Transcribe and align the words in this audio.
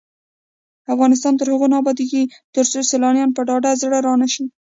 افغانستان 0.93 1.33
تر 1.39 1.47
هغو 1.53 1.67
نه 1.71 1.77
ابادیږي، 1.81 2.23
ترڅو 2.53 2.79
سیلانیان 2.91 3.29
په 3.33 3.41
ډاډه 3.47 3.71
زړه 3.81 3.97
را 4.05 4.13
نشي. 4.21 4.45